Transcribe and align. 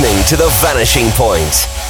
to 0.00 0.36
the 0.36 0.48
vanishing 0.62 1.10
point. 1.10 1.81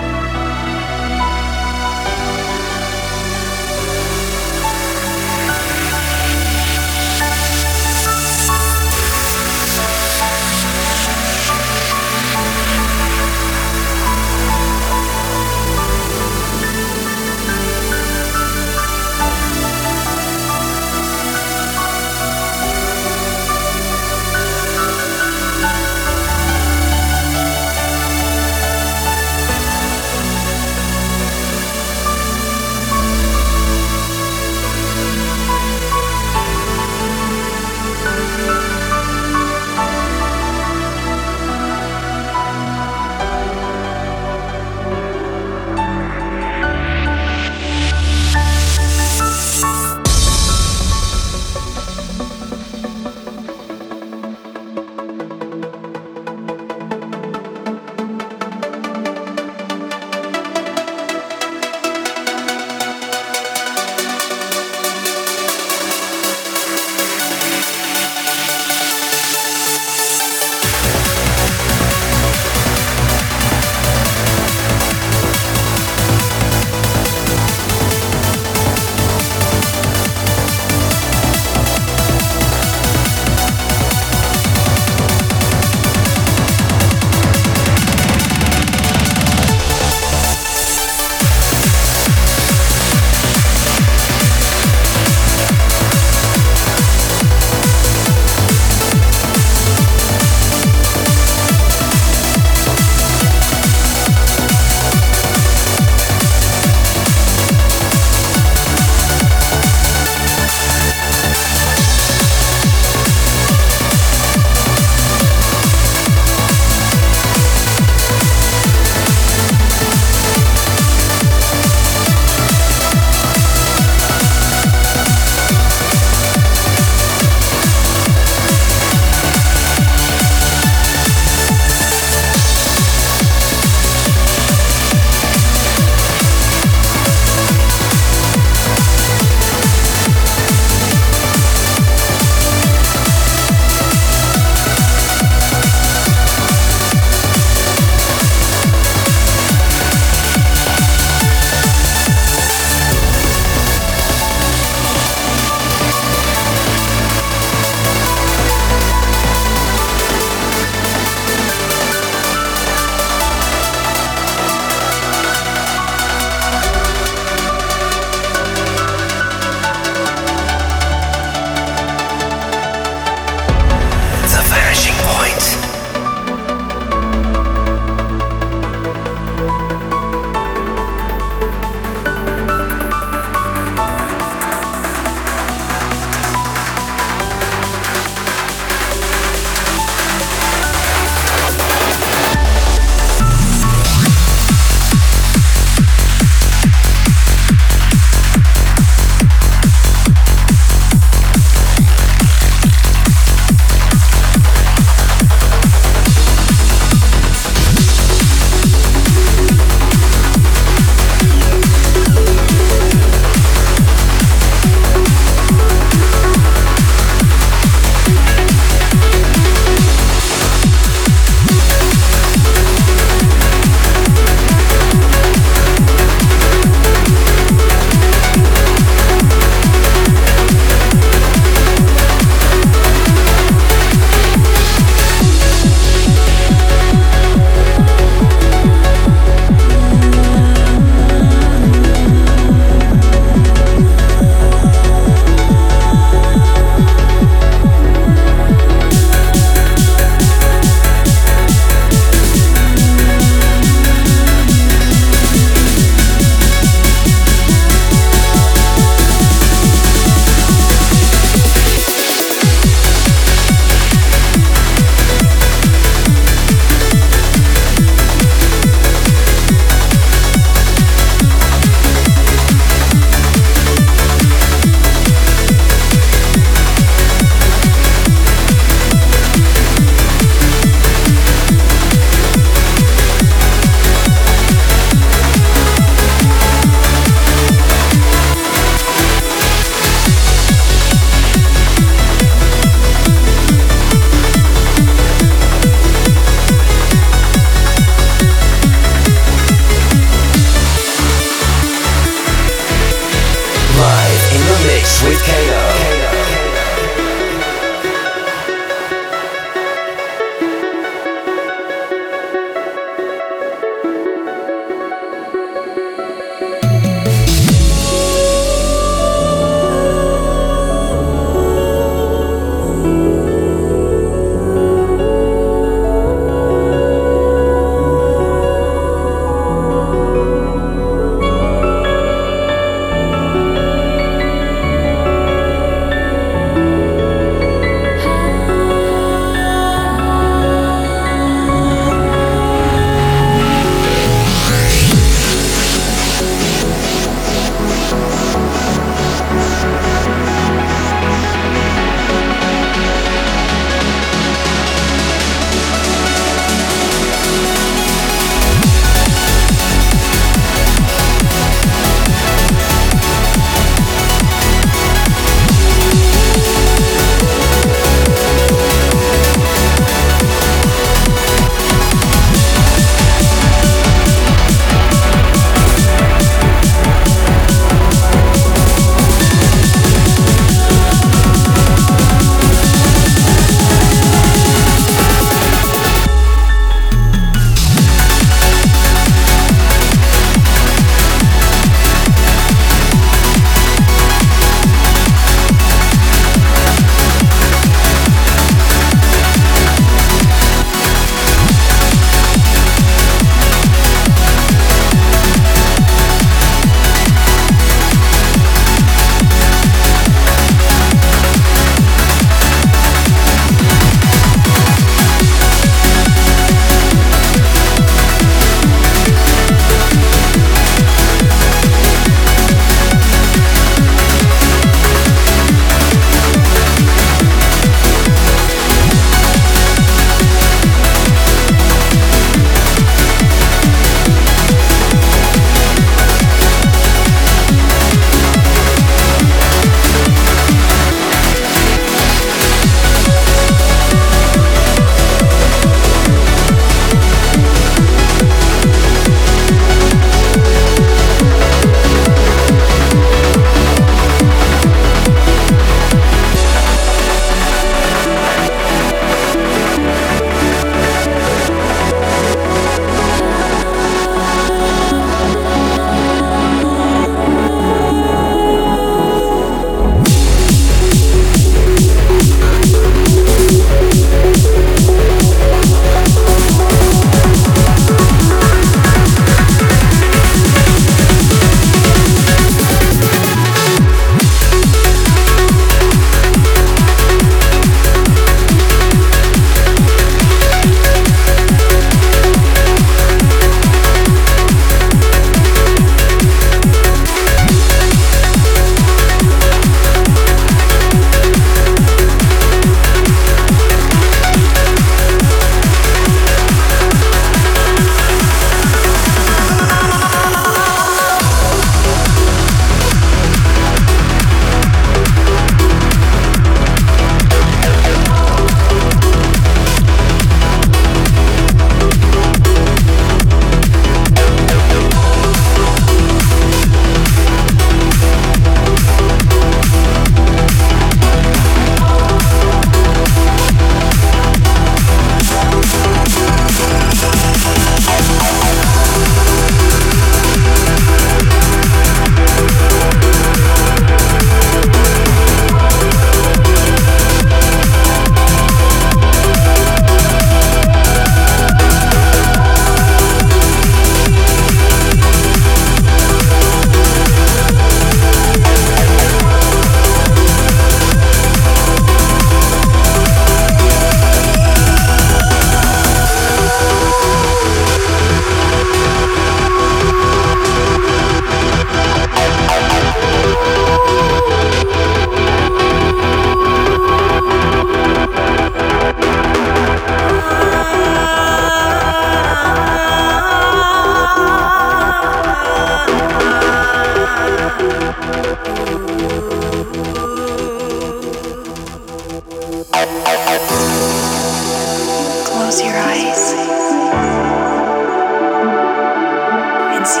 This 599.84 600.00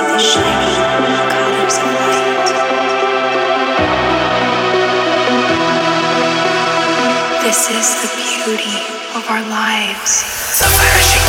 is 7.68 7.88
the 8.00 8.08
beauty 8.16 8.80
of 9.14 9.28
our 9.28 9.42
lives. 9.50 10.24
The 10.58 10.64
flourishing. 10.64 11.23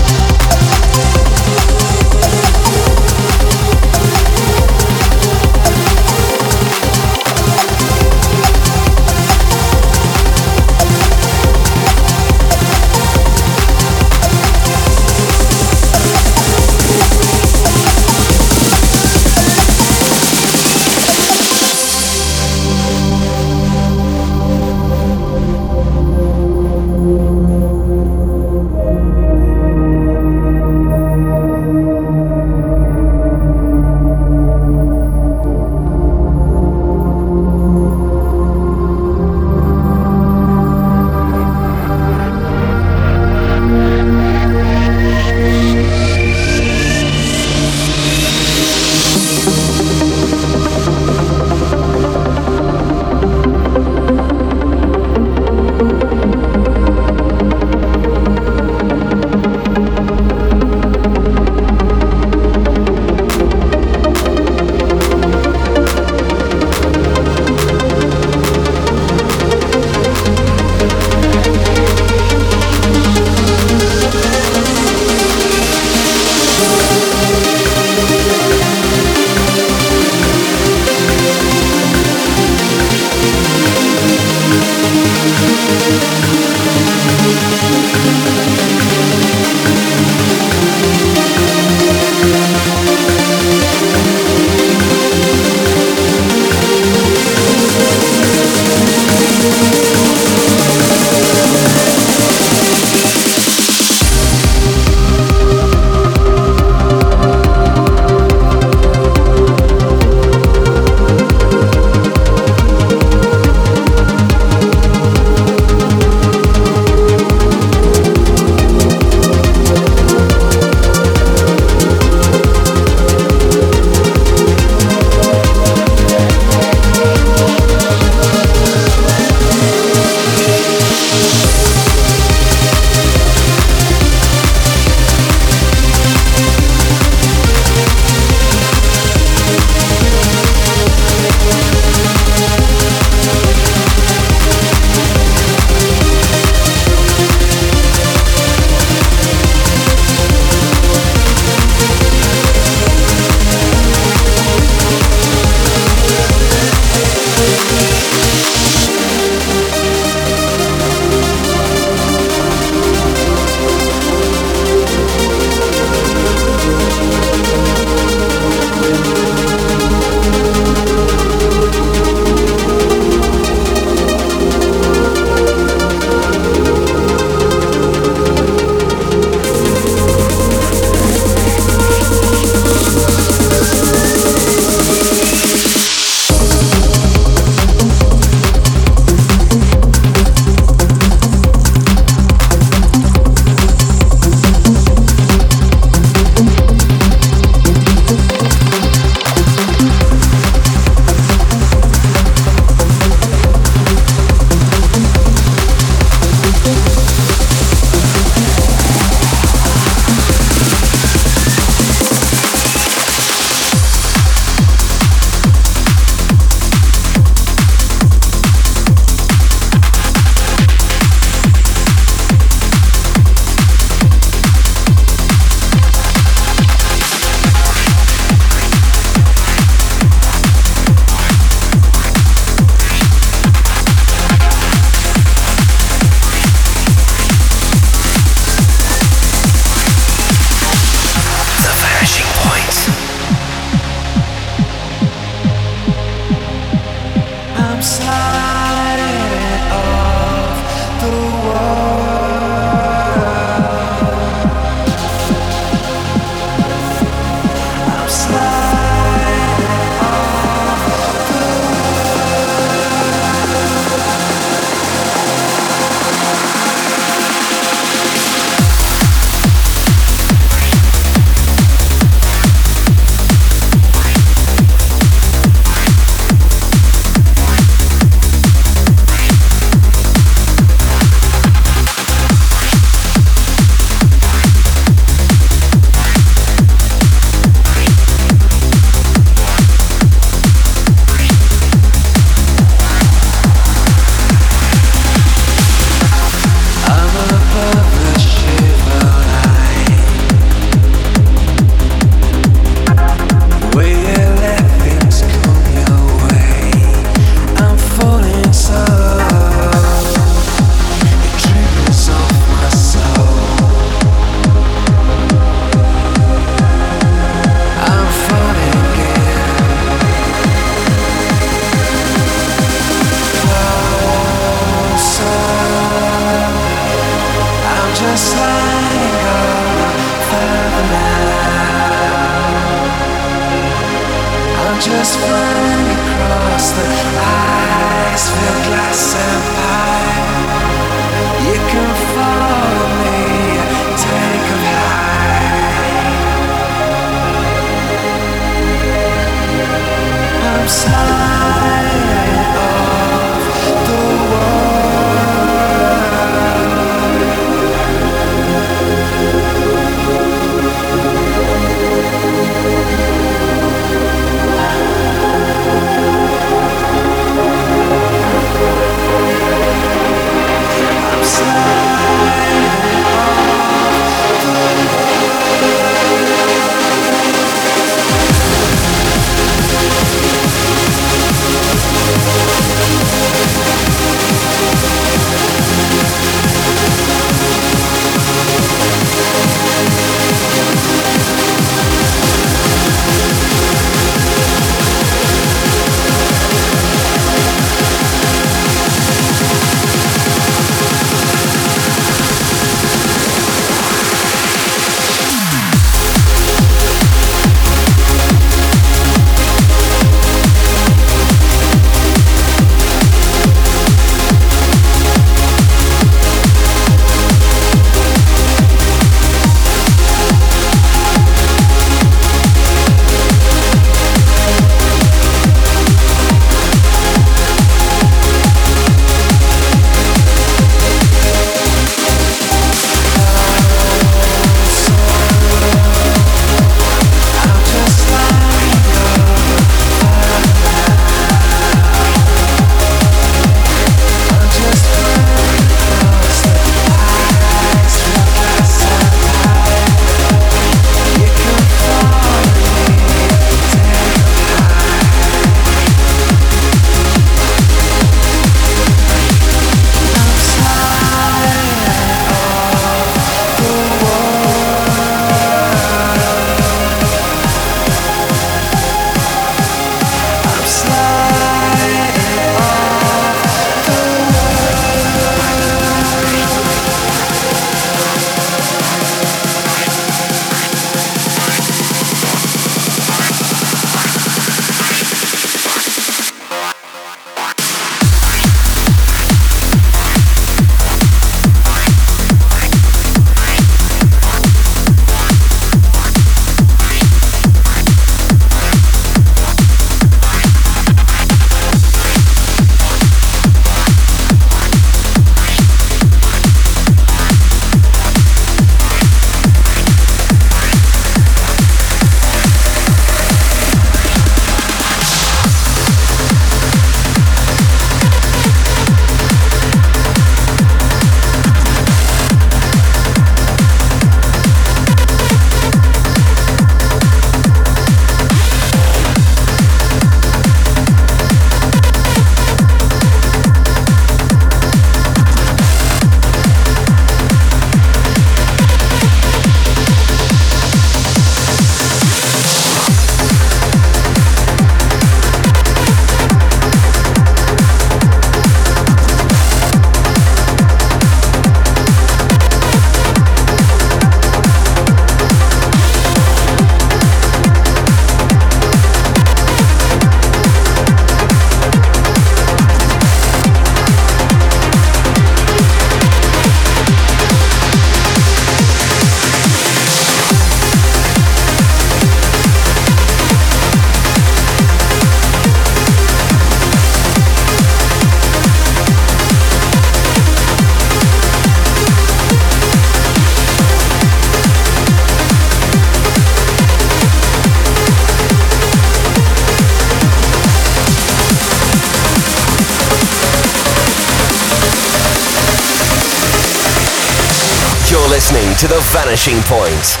Vanishing 599.31 599.43
point. 599.43 600.00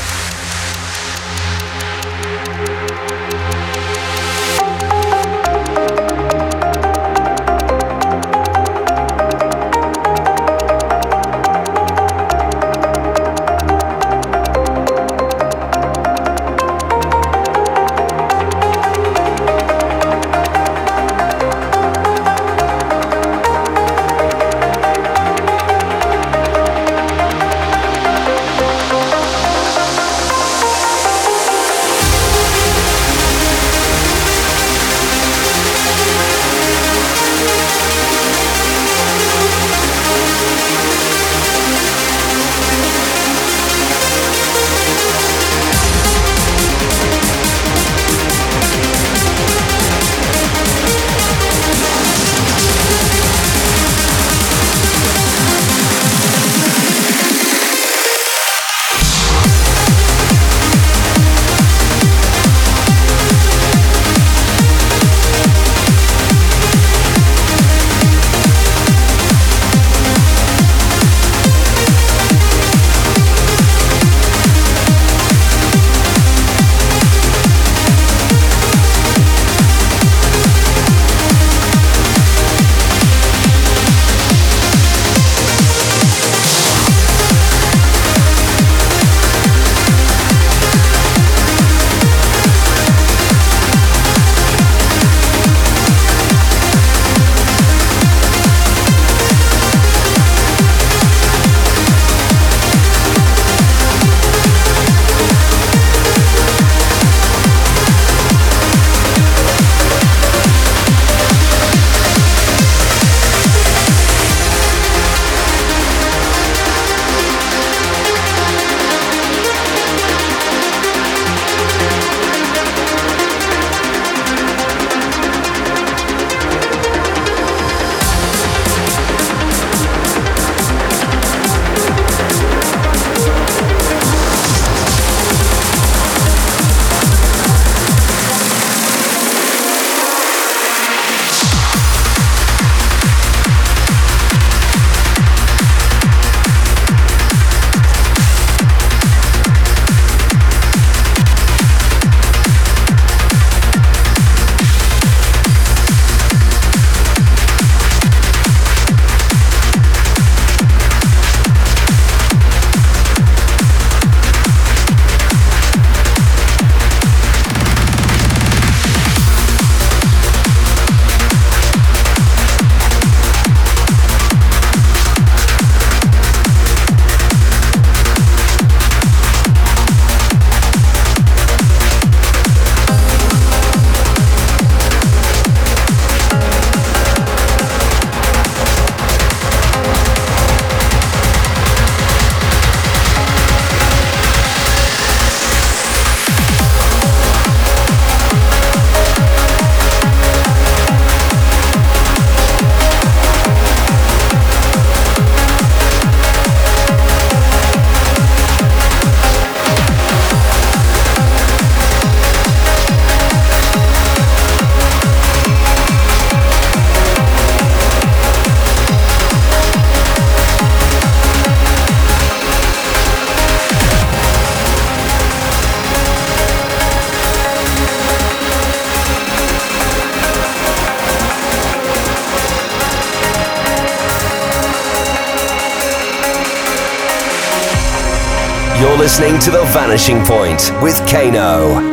To 239.41 239.49
The 239.49 239.63
Vanishing 239.73 240.23
Point 240.23 240.71
with 240.83 240.99
Kano. 241.09 241.90